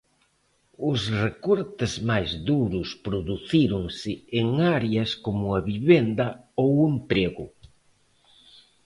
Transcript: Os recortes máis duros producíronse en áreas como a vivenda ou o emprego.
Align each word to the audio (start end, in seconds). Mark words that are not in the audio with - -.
Os 0.89 0.99
recortes 1.23 1.93
máis 2.09 2.29
duros 2.49 2.89
producíronse 3.07 4.11
en 4.41 4.47
áreas 4.77 5.09
como 5.25 5.43
a 5.57 5.59
vivenda 5.71 6.27
ou 6.63 6.71
o 6.79 6.85
emprego. 6.95 7.45